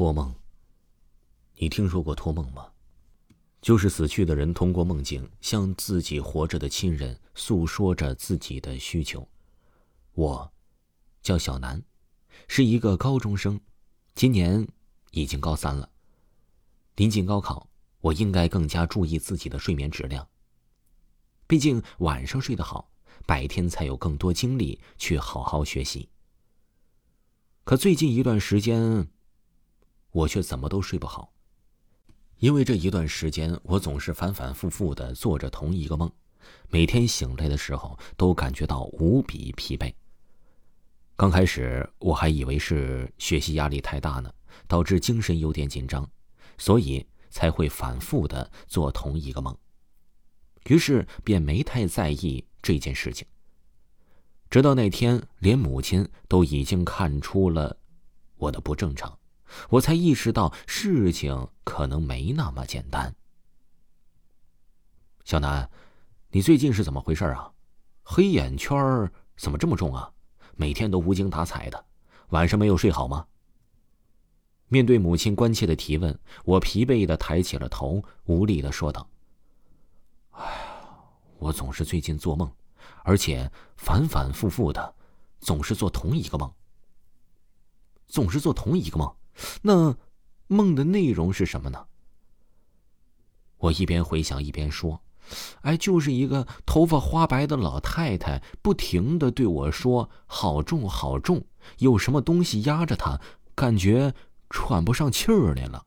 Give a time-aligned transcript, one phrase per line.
[0.00, 0.34] 托梦。
[1.56, 2.72] 你听说过托梦吗？
[3.60, 9.28] 就是死去的人通过梦境向自己活着的亲人诉说着自己的需求。
[10.14, 10.50] 我
[11.20, 11.82] 叫小南，
[12.48, 13.60] 是一个高中生，
[14.14, 14.66] 今年
[15.10, 15.90] 已经高三了。
[16.96, 17.68] 临近高考，
[18.00, 20.26] 我应该更加注意自己的睡眠质量。
[21.46, 22.90] 毕竟晚上睡得好，
[23.26, 26.08] 白天才有更多精力去好好学习。
[27.64, 29.06] 可最近一段时间，
[30.12, 31.32] 我却怎么都睡不好。
[32.38, 36.10] 因为这一段时间，我总是反反复复的做着同一个梦，
[36.68, 39.92] 每天醒来的时候都感觉到无比疲惫。
[41.16, 44.32] 刚开始我还以为是学习压力太大呢，
[44.66, 46.08] 导致精神有点紧张，
[46.56, 49.54] 所以才会反复的做同一个梦。
[50.64, 53.26] 于是便没太在意这件事情。
[54.48, 57.76] 直到那天，连母亲都已经看出了
[58.38, 59.19] 我的不正常。
[59.68, 63.14] 我才意识到事情可能没那么简单。
[65.24, 65.70] 小南，
[66.30, 67.52] 你最近是怎么回事啊？
[68.02, 70.10] 黑眼圈怎么这么重啊？
[70.56, 71.84] 每天都无精打采的，
[72.30, 73.26] 晚上没有睡好吗？
[74.68, 79.08] 面对母亲关切的提问，我疲惫的抬起了头，无力的说道
[80.32, 80.98] ：“哎呀，
[81.38, 82.50] 我总是最近做梦，
[83.04, 84.94] 而且反反复复的，
[85.40, 86.52] 总是做同一个梦。
[88.06, 89.12] 总是做同一个梦。”
[89.62, 89.96] 那
[90.48, 91.86] 梦的内容是什么呢？
[93.58, 95.02] 我一边回想一边说
[95.62, 101.44] ：“哎，就是一个头发花白的老太太，不停的对我说‘好重，好重’，
[101.78, 103.20] 有什么东西压着她，
[103.54, 104.14] 感觉
[104.48, 105.84] 喘不上气儿来了。”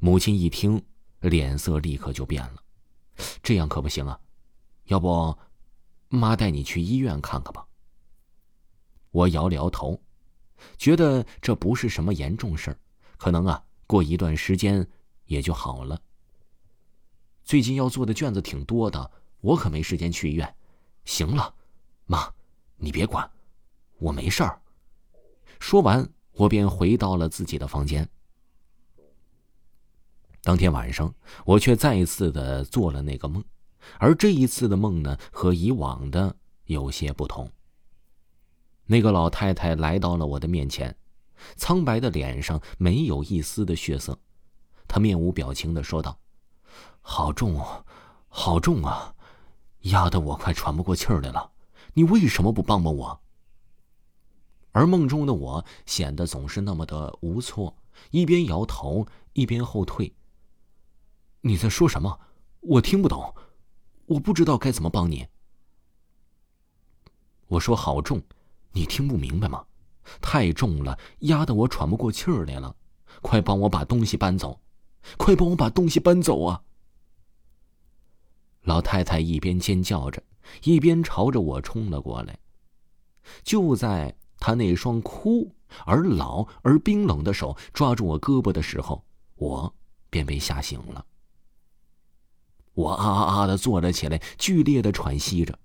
[0.00, 0.82] 母亲一听，
[1.20, 2.62] 脸色立刻就变了。
[3.42, 4.18] 这样可不行啊！
[4.84, 5.36] 要不，
[6.08, 7.66] 妈带你去医院看看吧。
[9.10, 10.00] 我摇了摇头。
[10.78, 12.78] 觉得这不是什么严重事儿，
[13.16, 14.86] 可能啊，过一段时间
[15.26, 16.00] 也就好了。
[17.44, 20.54] 最近要做的卷子挺多的，我可没时间去医院。
[21.04, 21.54] 行了，
[22.06, 22.32] 妈，
[22.76, 23.28] 你别管，
[23.98, 24.60] 我没事儿。
[25.58, 28.08] 说完，我便回到了自己的房间。
[30.42, 31.12] 当天晚上，
[31.44, 33.42] 我却再一次的做了那个梦，
[33.98, 36.34] 而这一次的梦呢，和以往的
[36.64, 37.50] 有些不同。
[38.90, 40.96] 那个老太太来到了我的面前，
[41.54, 44.18] 苍白的脸上没有一丝的血色，
[44.88, 46.18] 她面无表情的说道
[47.00, 47.64] ：“好重，
[48.26, 49.14] 好重啊，
[49.82, 51.52] 压得我快喘不过气儿来了。
[51.94, 53.20] 你为什么不帮帮我？”
[54.72, 57.76] 而梦中的我显得总是那么的无措，
[58.10, 60.12] 一边摇头一边后退。
[61.42, 62.18] 你在说什么？
[62.58, 63.32] 我听不懂，
[64.06, 65.28] 我不知道该怎么帮你。
[67.46, 68.20] 我说好重。
[68.72, 69.64] 你听不明白吗？
[70.20, 72.74] 太重了，压得我喘不过气儿来了。
[73.22, 74.60] 快帮我把东西搬走！
[75.16, 76.62] 快帮我把东西搬走啊！
[78.62, 80.22] 老太太一边尖叫着，
[80.62, 82.38] 一边朝着我冲了过来。
[83.42, 85.54] 就在她那双枯
[85.84, 89.04] 而老而冰冷的手抓住我胳膊的时候，
[89.36, 89.74] 我
[90.08, 91.04] 便被吓醒了。
[92.74, 95.58] 我啊啊啊的坐了起来，剧烈的喘息着。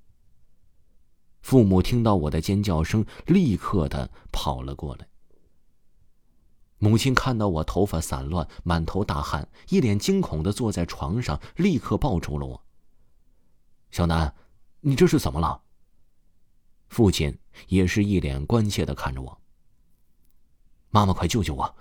[1.46, 5.08] 父母听到我的尖叫声，立刻的跑了过来。
[6.80, 12.64] 母亲看到我头发散乱、满头大汗，一脸惊恐的坐在床上，立刻抱住了我。
[13.92, 14.34] 小南，
[14.80, 15.62] 你这是怎么了？
[16.88, 19.40] 父亲也是一脸关切的看着我。
[20.90, 21.76] 妈妈，快救救我！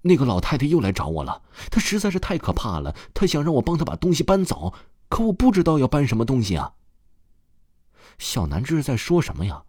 [0.00, 4.72] 那个老太太又来找我了，她实在是太可怕了，她想让我帮她把东西搬走，
[5.10, 6.72] 可我不知道要搬什么东西啊。
[8.20, 9.64] 小南这是在说什么呀？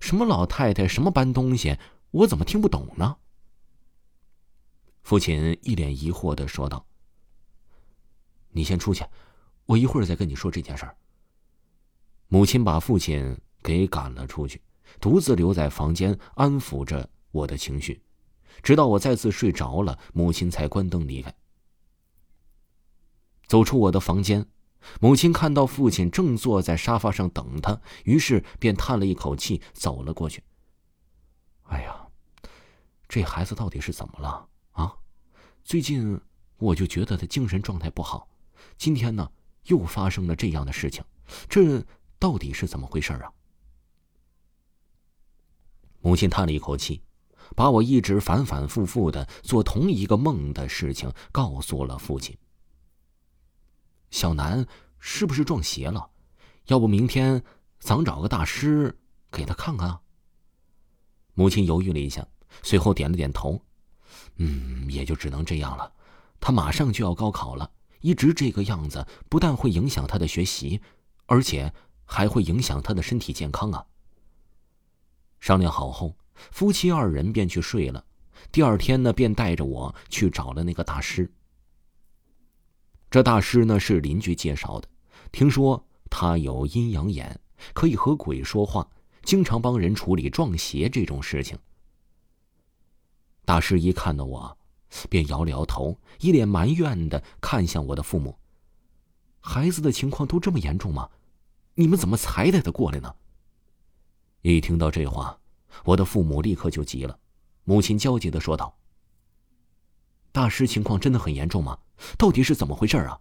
[0.00, 1.76] 什么老太太，什么搬东西，
[2.12, 3.16] 我怎么听不懂呢？
[5.02, 6.86] 父亲一脸疑惑的说道
[8.50, 9.04] ：“你先出去，
[9.66, 10.96] 我一会儿再跟你说这件事儿。”
[12.28, 14.62] 母亲把父亲给赶了出去，
[15.00, 18.00] 独自留在房间安抚着我的情绪，
[18.62, 21.34] 直到我再次睡着了，母亲才关灯离开。
[23.46, 24.46] 走出我的房间。
[25.00, 30.42] 母亲看到父亲正坐在沙发上等他，于是便叹了一口气，走了过去。
[31.64, 32.06] 哎呀，
[33.08, 34.94] 这孩子到底是怎么了啊？
[35.64, 36.20] 最近
[36.58, 38.28] 我就觉得他精神状态不好，
[38.76, 39.30] 今天呢
[39.64, 41.04] 又发生了这样的事情，
[41.48, 41.84] 这
[42.18, 43.32] 到底是怎么回事啊？
[46.00, 47.02] 母亲叹了一口气，
[47.56, 52.36] 把我一直反反复复的做同一个梦的事情告诉了父亲。
[54.10, 54.66] 小南
[54.98, 56.10] 是不是撞邪了？
[56.66, 57.42] 要不明天
[57.78, 58.98] 咱找个大师
[59.30, 59.98] 给他看看。
[61.34, 62.26] 母亲犹豫了一下，
[62.62, 63.60] 随后点了点头
[64.36, 65.92] ：“嗯，也就只能这样了。
[66.40, 67.70] 他马上就要高考了，
[68.00, 70.80] 一直这个样子，不但会影响他的学习，
[71.26, 71.72] 而且
[72.04, 73.84] 还会影响他的身体健康啊。
[75.40, 76.16] 商量好后，
[76.50, 78.04] 夫妻二人便去睡了。
[78.50, 81.30] 第二天呢，便带着我去找了那个大师。
[83.16, 84.86] 这大师呢是邻居介绍的，
[85.32, 87.40] 听说他有阴阳眼，
[87.72, 88.86] 可以和鬼说话，
[89.22, 91.58] 经常帮人处理撞邪这种事情。
[93.46, 94.58] 大师一看到我，
[95.08, 98.36] 便摇了摇头，一脸埋怨的看向我的父母
[99.40, 101.08] ：“孩子的情况都这么严重吗？
[101.74, 103.16] 你们怎么才带他过来呢？”
[104.44, 105.40] 一听到这话，
[105.86, 107.18] 我的父母立刻就急了，
[107.64, 108.76] 母亲焦急的说道
[110.32, 111.78] ：“大师情况真的很严重吗？
[112.18, 113.20] 到底是怎么回事啊？”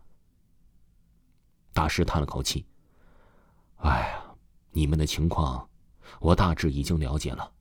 [1.73, 2.65] 大师叹了口气
[3.77, 4.23] ：“哎呀，
[4.71, 5.69] 你们的情况，
[6.19, 7.51] 我大致已经了解了。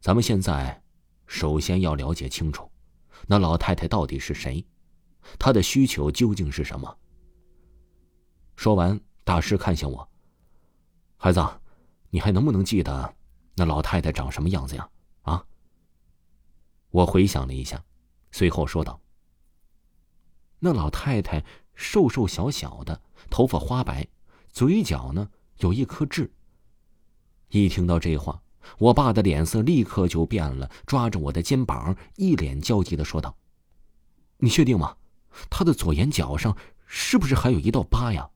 [0.00, 0.82] 咱们现在，
[1.26, 2.70] 首先要了解清楚，
[3.26, 4.64] 那老太太到底是谁，
[5.38, 6.98] 她的需求究竟是什么。”
[8.56, 10.08] 说完，大师看向我
[11.16, 11.40] ：“孩子。”
[12.12, 13.14] 你还能不能记得，
[13.54, 14.90] 那老太太长什么样子呀？
[15.22, 15.46] 啊！
[16.90, 17.80] 我回想了一下，
[18.32, 19.00] 随后说道
[20.60, 24.06] ：“那老太太瘦瘦小小的，头发花白，
[24.52, 25.28] 嘴角呢
[25.58, 26.30] 有一颗痣。”
[27.50, 28.40] 一听到这话，
[28.78, 33.36] 我爸的脸色立刻就变了，抓着我的肩膀，一脸焦急的说道
[34.38, 34.96] ：“你确定吗？
[35.50, 38.30] 她的左眼角上是不是还有一道疤呀？”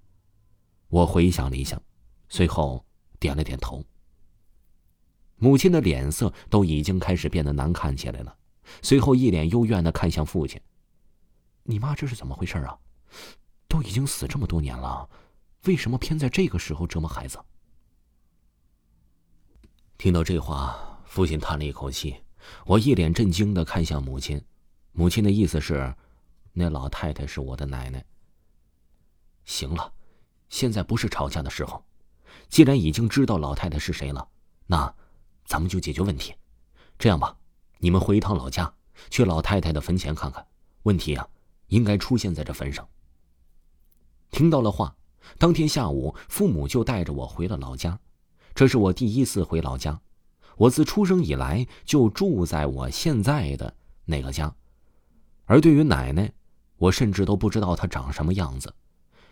[0.88, 1.80] 我回想了一下，
[2.28, 2.84] 随后。
[3.20, 3.82] 点了点头。
[5.36, 8.36] 母亲的脸色都已经开始变得难看起来了，
[8.82, 10.60] 随后一脸幽怨的看向父亲
[11.64, 12.78] ：“你妈这是怎么回事啊？
[13.68, 15.08] 都已经死这么多年了，
[15.64, 17.42] 为什么偏在这个时候折磨孩子？”
[19.98, 22.22] 听到这话，父亲叹了一口气。
[22.66, 24.44] 我一脸震惊的看向母亲，
[24.92, 25.94] 母亲的意思是，
[26.52, 28.04] 那老太太是我的奶奶。
[29.46, 29.92] 行了，
[30.50, 31.82] 现在不是吵架的时候。
[32.50, 34.28] 既然已经知道老太太是谁了，
[34.66, 34.94] 那
[35.46, 36.34] 咱们就解决问题。
[36.98, 37.34] 这样吧，
[37.78, 38.72] 你们回一趟老家，
[39.08, 40.46] 去老太太的坟前看看。
[40.82, 41.26] 问题啊，
[41.74, 42.88] 应该出现在这坟上。
[44.30, 44.94] 听到了话，
[45.38, 47.98] 当天下午，父母就带着我回了老家。
[48.54, 50.00] 这是我第一次回老家，
[50.56, 53.74] 我自出生以来就住在我现在的
[54.04, 54.54] 那个家。
[55.46, 56.32] 而对于奶奶，
[56.76, 58.72] 我甚至都不知道她长什么样子，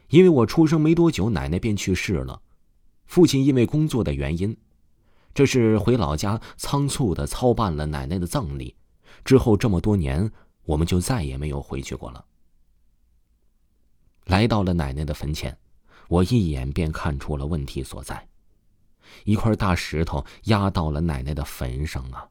[0.09, 2.43] 因为我出生没多久，奶奶便去世了。
[3.07, 4.57] 父亲因为工作的原因，
[5.33, 8.75] 这是回老家仓促的操办了奶奶的葬礼。
[9.25, 10.33] 之后这么多年，
[10.65, 12.25] 我们就再也没有回去过了。
[14.25, 15.57] 来到了奶奶的坟前，
[16.09, 18.29] 我一眼便看出了问题所在，
[19.25, 22.29] 一块大石头压到了奶奶的坟上啊！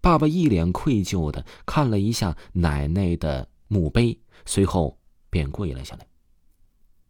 [0.00, 4.98] 爸爸一脸愧疚的看了一下奶奶的墓碑，随后
[5.30, 6.06] 便跪了下来：“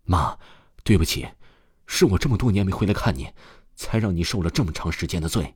[0.04, 0.38] 妈，
[0.82, 1.26] 对不起。”
[1.86, 3.30] 是我这么多年没回来看你，
[3.74, 5.54] 才让你受了这么长时间的罪。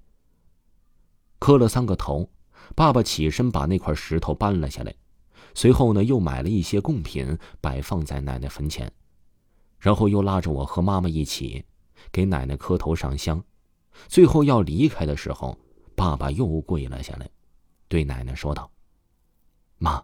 [1.39, 2.31] 磕了三个头，
[2.75, 4.95] 爸爸起身把那块石头搬了下来，
[5.59, 8.89] 随后呢，又买了一些贡品摆放在奶奶坟前，
[9.81, 11.65] 然后又拉着我和妈妈一起
[12.13, 13.43] 给奶奶磕头上香。
[14.07, 15.59] 最后要离开的时候，
[15.97, 17.29] 爸爸又跪了下来，
[17.89, 18.71] 对奶奶说道
[19.79, 20.01] ：“妈，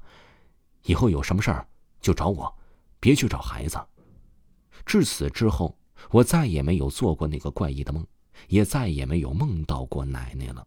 [0.86, 1.64] 以后有什么事儿
[2.00, 2.52] 就找我，
[2.98, 3.78] 别去找孩子。”
[4.84, 5.78] 至此之后。
[6.10, 8.04] 我再也没有做过那个怪异的梦，
[8.48, 10.66] 也再也没有梦到过奶奶了。